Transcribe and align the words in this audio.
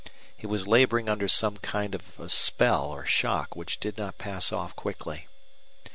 He 0.35 0.47
was 0.47 0.67
laboring 0.67 1.07
under 1.09 1.27
some 1.27 1.57
kind 1.57 1.93
of 1.93 2.19
a 2.19 2.27
spell 2.27 2.85
or 2.87 3.05
shock 3.05 3.55
which 3.55 3.79
did 3.79 3.99
not 3.99 4.17
pass 4.17 4.51
off 4.51 4.75
quickly. 4.75 5.27